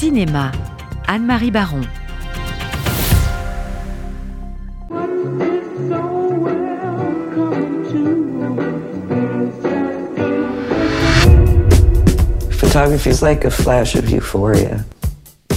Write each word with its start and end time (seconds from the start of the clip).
Cinéma, 0.00 0.50
Anne-Marie 1.08 1.50
Baron. 1.50 1.86
Photography 12.50 13.10
is 13.10 13.20
like 13.20 13.44
a 13.44 13.50
flash 13.50 13.94
of 13.94 14.08
euphoria 14.08 14.86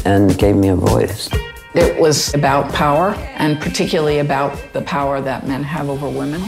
and 0.04 0.38
gave 0.38 0.58
me 0.58 0.68
a 0.68 0.76
voice. 0.76 1.30
It 1.74 1.98
was 1.98 2.34
about 2.34 2.70
power, 2.74 3.12
and 3.38 3.62
particularly 3.62 4.20
about 4.20 4.60
the 4.74 4.82
power 4.82 5.22
that 5.22 5.48
men 5.48 5.64
have 5.64 5.88
over 5.88 6.10
women. 6.10 6.42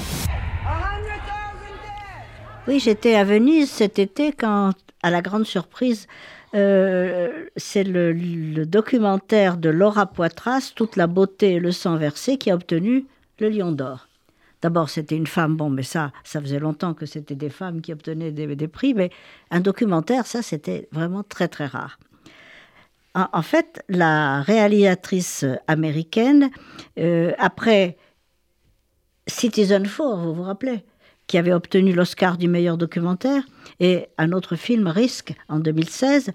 Oui, 2.68 2.80
j'étais 2.80 3.14
à 3.14 3.24
Venise 3.24 3.70
cet 3.70 4.00
été 4.00 4.32
quand, 4.32 4.72
à 5.04 5.12
la 5.12 5.22
grande 5.22 5.46
surprise, 5.46 6.08
euh, 6.56 7.46
c'est 7.56 7.84
le, 7.84 8.66
documentaire 8.66 9.58
de 9.58 9.70
Laura 9.70 10.08
Poitras, 10.08 10.72
Toute 10.76 10.96
la 10.96 11.06
beauté 11.06 11.54
et 11.54 11.60
le 11.60 11.72
sang 11.72 11.96
versé, 11.98 12.40
qui 12.40 12.50
a 12.50 12.56
obtenu 12.56 13.06
le 13.40 13.50
Lion 13.50 13.72
d'Or. 13.72 14.08
D'abord, 14.64 14.90
c'était 14.90 15.16
une 15.16 15.28
femme, 15.28 15.56
bon, 15.56 15.70
mais 15.70 15.84
ça, 15.84 16.12
ça 16.24 16.42
faisait 16.42 16.58
longtemps 16.58 16.96
que 16.96 17.06
c'était 17.06 17.36
des 17.36 17.52
femmes 17.52 17.82
qui 17.82 17.94
obtenaient 17.94 18.32
des, 18.32 18.68
prix, 18.68 18.96
mais 18.96 19.12
un 19.52 19.60
documentaire, 19.60 20.26
ça, 20.26 20.42
c'était 20.42 20.88
vraiment 20.92 21.22
très, 21.22 21.48
très 21.48 21.68
rare. 21.68 22.00
En, 23.14 23.28
en 23.32 23.42
fait, 23.44 23.84
la 23.90 24.42
réalisatrice 24.42 25.46
américaine, 25.68 26.50
euh, 26.98 27.32
après 27.38 27.96
Citizen 29.28 29.86
Four, 29.86 30.18
vous 30.18 30.34
vous 30.34 30.44
rappelez, 30.44 30.84
qui 31.28 31.38
avait 31.38 31.54
obtenu 31.54 31.94
l'Oscar 31.94 32.38
du 32.38 32.48
meilleur 32.48 32.78
documentaire, 32.78 33.44
et 33.80 34.08
un 34.18 34.32
autre 34.32 34.56
film, 34.56 34.88
Risque, 34.88 35.34
en 35.50 35.60
2016, 35.60 36.32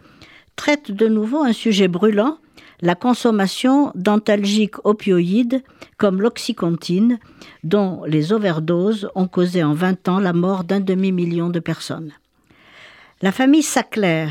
traite 0.57 0.91
de 0.91 1.09
nouveau 1.09 1.43
un 1.43 1.53
sujet 1.53 1.89
brûlant, 1.89 2.39
la 2.83 2.95
consommation 2.95 3.93
d'antalgiques 3.95 4.85
opioïdes 4.85 5.63
comme 5.99 6.21
l'oxycontine, 6.21 7.19
dont 7.63 8.05
les 8.05 8.33
overdoses 8.33 9.09
ont 9.15 9.29
causé 9.29 9.63
en 9.63 9.75
20 9.75 10.09
ans 10.09 10.19
la 10.19 10.33
mort 10.33 10.65
d'un 10.65 10.81
demi-million 10.81 11.51
de 11.51 11.61
personnes. 11.61 12.13
La 13.23 13.33
famille 13.33 13.63
Sackler, 13.63 14.29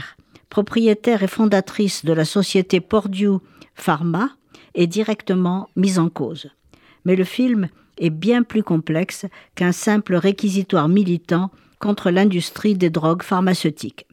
propriétaire 0.50 1.22
et 1.22 1.28
fondatrice 1.28 2.04
de 2.04 2.14
la 2.14 2.26
société 2.26 2.80
Purdue 2.80 3.38
Pharma, 3.76 4.32
est 4.74 4.88
directement 4.88 5.70
mise 5.76 6.00
en 6.00 6.10
cause. 6.10 6.50
Mais 7.06 7.16
le 7.16 7.24
film 7.24 7.70
est 8.00 8.10
bien 8.10 8.44
plus 8.44 8.64
complexe 8.64 9.26
qu'un 9.56 9.72
simple 9.72 10.16
réquisitoire 10.16 10.90
militant 10.90 11.52
contre 11.80 12.10
l'industrie 12.12 12.76
des 12.76 12.90
drogues 12.90 13.24
pharmaceutiques. 13.24 14.06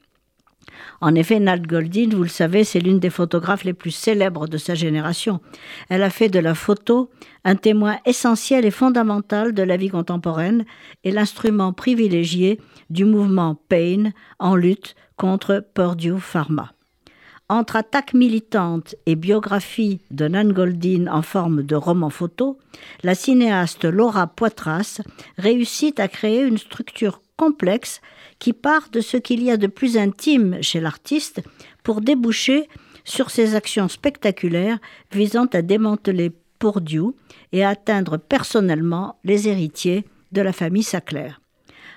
En 1.01 1.15
effet, 1.15 1.41
Nat 1.41 1.59
Goldin, 1.59 2.11
vous 2.13 2.23
le 2.23 2.29
savez, 2.29 2.65
c'est 2.65 2.81
l'une 2.81 3.01
des 3.01 3.11
photographes 3.11 3.65
les 3.65 3.73
plus 3.73 3.91
célèbres 3.91 4.47
de 4.47 4.59
sa 4.59 4.75
génération. 4.75 5.41
Elle 5.89 6.03
a 6.03 6.11
fait 6.11 6.29
de 6.29 6.39
la 6.39 6.55
photo 6.55 7.11
un 7.45 7.57
témoin 7.57 7.97
essentiel 8.05 8.65
et 8.65 8.71
fondamental 8.71 9.53
de 9.53 9.63
la 9.63 9.77
vie 9.77 9.91
contemporaine 9.91 10.65
et 11.05 11.11
l'instrument 11.11 11.73
privilégié 11.73 12.61
du 12.91 13.05
mouvement 13.05 13.55
Pain 13.69 14.11
en 14.39 14.57
lutte 14.57 14.97
contre 15.17 15.65
Purdue 15.75 16.21
Pharma. 16.21 16.76
Entre 17.49 17.77
attaques 17.77 18.13
militantes 18.13 18.97
et 19.07 19.15
biographie 19.15 20.01
de 20.11 20.27
Nan 20.27 20.53
Goldin 20.53 21.07
en 21.07 21.23
forme 21.23 21.63
de 21.63 21.77
roman 21.77 22.11
photo, 22.11 22.59
la 23.05 23.15
cinéaste 23.15 23.85
Laura 23.85 24.27
Poitras 24.27 25.01
réussit 25.39 26.01
à 26.01 26.09
créer 26.09 26.41
une 26.41 26.59
structure 26.59 27.23
complexe 27.37 28.01
qui 28.41 28.53
part 28.53 28.89
de 28.91 29.01
ce 29.01 29.17
qu'il 29.17 29.45
y 29.45 29.53
a 29.53 29.57
de 29.57 29.69
plus 29.69 29.97
intime 29.97 30.61
chez 30.61 30.81
l'artiste 30.81 31.41
pour 31.85 32.01
déboucher 32.01 32.69
sur 33.05 33.31
ses 33.31 33.55
actions 33.55 33.87
spectaculaires 33.87 34.79
visant 35.13 35.47
à 35.53 35.63
démanteler 35.63 36.33
Purdue 36.59 37.15
et 37.53 37.63
à 37.63 37.69
atteindre 37.69 38.17
personnellement 38.17 39.21
les 39.23 39.47
héritiers 39.47 40.05
de 40.33 40.41
la 40.41 40.53
famille 40.53 40.83
Sackler. 40.83 41.31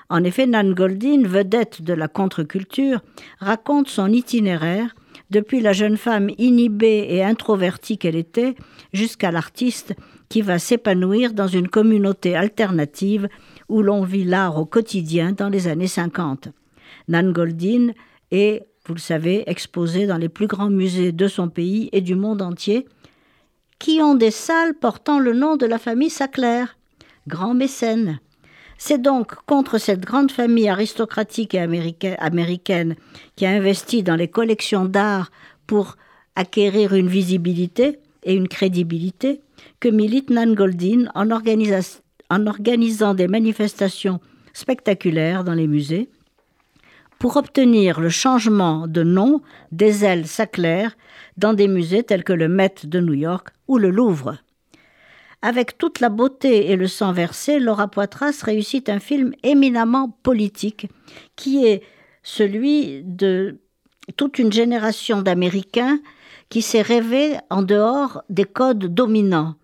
En 0.10 0.24
effet, 0.24 0.46
Nan 0.46 0.76
Goldin, 0.76 1.24
vedette 1.26 1.82
de 1.82 1.94
la 1.94 2.08
contre-culture, 2.08 3.02
raconte 3.40 3.88
son 3.88 4.12
itinéraire 4.12 4.96
depuis 5.30 5.62
la 5.62 5.74
jeune 5.74 5.98
femme 5.98 6.30
inhibée 6.38 7.08
et 7.10 7.24
introvertie 7.24 7.98
qu'elle 7.98 8.16
était 8.16 8.56
jusqu'à 8.94 9.32
l'artiste 9.32 9.96
qui 10.28 10.42
va 10.42 10.60
s'épanouir 10.60 11.34
dans 11.34 11.48
une 11.48 11.68
communauté 11.68 12.36
alternative 12.36 13.28
où 13.68 13.82
l'on 13.82 14.04
vit 14.04 14.24
l'art 14.24 14.58
au 14.58 14.66
quotidien 14.66 15.32
dans 15.32 15.50
les 15.50 15.68
années 15.68 15.88
50. 15.88 16.50
Nan 17.08 17.32
Goldin 17.32 17.92
est, 18.32 18.68
vous 18.86 18.94
le 18.94 19.00
savez, 19.00 19.44
exposée 19.48 20.08
dans 20.08 20.18
les 20.18 20.30
plus 20.30 20.48
grands 20.48 20.70
musées 20.70 21.12
de 21.12 21.28
son 21.28 21.50
pays 21.50 21.90
et 21.92 22.02
du 22.02 22.16
monde 22.16 22.42
entier, 22.42 22.88
qui 23.80 24.02
ont 24.02 24.16
des 24.16 24.32
salles 24.32 24.76
portant 24.76 25.20
le 25.20 25.34
nom 25.34 25.56
de 25.56 25.66
la 25.66 25.80
famille 25.80 26.10
Sackler, 26.10 26.66
grand 27.28 27.54
mécène. 27.54 28.20
C'est 28.82 29.02
donc 29.02 29.36
contre 29.46 29.78
cette 29.78 30.06
grande 30.06 30.32
famille 30.32 30.70
aristocratique 30.70 31.54
et 31.54 31.60
américaine, 31.60 32.96
qui 33.36 33.46
a 33.46 33.50
investi 33.50 34.04
dans 34.04 34.16
les 34.16 34.30
collections 34.30 34.86
d'art 34.86 35.32
pour 35.68 35.98
acquérir 36.36 36.94
une 36.94 37.10
visibilité 37.10 38.00
et 38.24 38.34
une 38.34 38.48
crédibilité 38.48 39.42
que 39.82 39.90
milite 39.90 40.30
Nan 40.30 40.56
Goldin 40.56 41.12
en 41.14 41.30
organisant 42.48 43.14
des 43.14 43.28
manifestations 43.28 44.22
spectaculaires 44.54 45.44
dans 45.44 45.56
les 45.56 45.68
musées 45.68 46.10
pour 47.20 47.36
obtenir 47.36 48.00
le 48.00 48.10
changement 48.10 48.88
de 48.88 49.04
nom 49.04 49.42
des 49.74 50.06
ailes 50.06 50.26
Sackler 50.26 50.88
dans 51.36 51.54
des 51.54 51.68
musées 51.68 52.04
tels 52.04 52.24
que 52.24 52.32
le 52.32 52.48
Met 52.48 52.76
de 52.86 53.02
New 53.02 53.14
York 53.14 53.50
ou 53.68 53.78
le 53.78 53.90
Louvre. 53.90 54.38
Avec 55.42 55.78
toute 55.78 56.02
la 56.02 56.10
beauté 56.10 56.70
et 56.70 56.76
le 56.76 56.88
sang 56.88 57.14
versé, 57.14 57.60
Laura 57.60 57.88
Poitras 57.88 58.42
réussit 58.44 58.90
un 58.90 59.00
film 59.00 59.34
éminemment 59.44 60.10
politique 60.22 60.88
qui 61.38 61.66
est 61.66 61.82
celui 62.24 63.04
de 63.04 63.60
toute 64.18 64.38
une 64.38 64.52
génération 64.52 65.22
d'Américains 65.22 66.00
qui 66.50 66.62
s'est 66.62 66.82
rêvé 66.82 67.38
en 67.50 67.62
dehors 67.62 68.24
des 68.30 68.44
codes 68.44 68.94
dominants. 68.94 69.56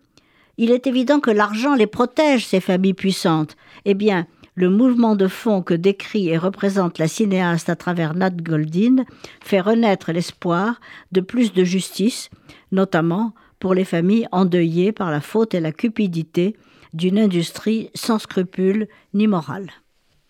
Il 0.57 0.71
est 0.71 0.87
évident 0.87 1.19
que 1.19 1.31
l'argent 1.31 1.75
les 1.75 1.87
protège, 1.87 2.45
ces 2.45 2.61
familles 2.61 2.93
puissantes. 2.93 3.57
Eh 3.83 3.95
bien, 3.95 4.27
le 4.53 4.69
mouvement 4.69 5.17
de 5.17 5.27
fond 5.27 5.61
que 5.61 5.73
décrit 5.73 6.29
et 6.29 6.37
représente 6.37 6.99
la 6.99 7.09
cinéaste 7.09 7.69
à 7.69 7.75
travers 7.75 8.13
Nat 8.13 8.29
Goldin 8.29 9.03
fait 9.43 9.59
renaître 9.59 10.13
l'espoir 10.13 10.79
de 11.11 11.19
plus 11.19 11.51
de 11.51 11.65
justice, 11.65 12.29
notamment 12.71 13.33
pour 13.59 13.73
les 13.73 13.85
familles 13.85 14.27
endeuillées 14.31 14.91
par 14.91 15.11
la 15.11 15.21
faute 15.21 15.53
et 15.53 15.59
la 15.59 15.71
cupidité 15.71 16.55
d'une 16.93 17.19
industrie 17.19 17.89
sans 17.93 18.19
scrupules 18.19 18.87
ni 19.13 19.27
morale. 19.27 19.69